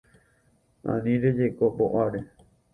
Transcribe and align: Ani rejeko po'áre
Ani 0.93 1.13
rejeko 1.27 1.65
po'áre 1.79 2.27